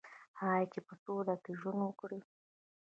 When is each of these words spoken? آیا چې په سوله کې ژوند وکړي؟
آیا 0.49 0.63
چې 0.73 0.79
په 0.87 0.93
سوله 1.03 1.35
کې 1.43 1.51
ژوند 1.59 1.79
وکړي؟ 1.83 2.19